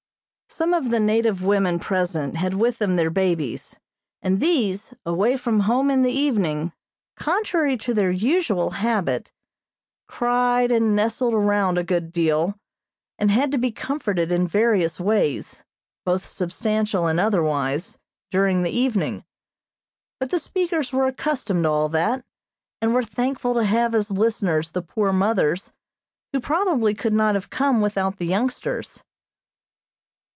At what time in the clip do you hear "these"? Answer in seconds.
4.41-4.93